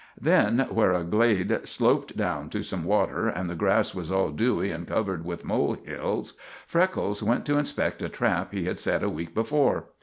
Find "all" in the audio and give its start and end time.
4.11-4.31